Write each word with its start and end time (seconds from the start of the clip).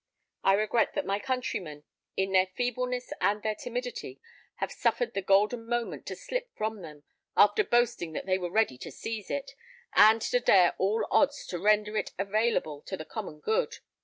I 0.43 0.53
regret 0.53 0.95
that 0.95 1.05
my 1.05 1.19
countrymen, 1.19 1.83
in 2.17 2.31
their 2.31 2.47
feebleness 2.47 3.13
and 3.21 3.43
their 3.43 3.53
timidity, 3.53 4.19
have 4.55 4.71
suffered 4.71 5.13
the 5.13 5.21
golden 5.21 5.67
moment 5.67 6.07
to 6.07 6.15
slip 6.15 6.49
from 6.57 6.81
them, 6.81 7.03
after 7.37 7.63
boasting 7.63 8.13
that 8.13 8.25
they 8.25 8.39
were 8.39 8.49
ready 8.49 8.79
to 8.79 8.89
seize 8.89 9.29
it, 9.29 9.51
and 9.93 10.19
to 10.23 10.39
dare 10.39 10.73
all 10.79 11.05
odds 11.11 11.45
to 11.49 11.59
render 11.59 11.95
it 11.97 12.13
available 12.17 12.81
to 12.87 12.97
the 12.97 13.05
common 13.05 13.41
good. 13.41 13.75